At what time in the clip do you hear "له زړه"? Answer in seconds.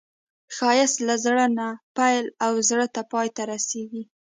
1.07-1.45